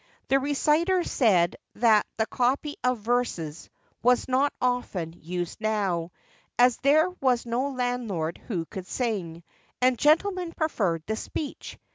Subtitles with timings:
[0.29, 3.69] The reciter said that the copy of verses
[4.01, 6.11] was not often used now,
[6.57, 9.43] as there was no landlord who could sing,
[9.79, 11.77] and gentlemen preferred the speech.